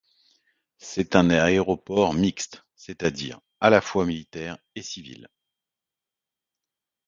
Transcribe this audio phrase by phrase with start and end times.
[0.79, 5.27] C'est un aéroport mixte, c'est-à-dire à la fois militaire et civil.